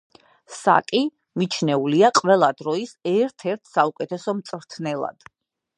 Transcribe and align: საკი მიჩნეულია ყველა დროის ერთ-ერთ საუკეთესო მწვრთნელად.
საკი 0.59 1.01
მიჩნეულია 1.41 2.09
ყველა 2.21 2.49
დროის 2.63 2.95
ერთ-ერთ 3.15 3.73
საუკეთესო 3.77 4.39
მწვრთნელად. 4.41 5.33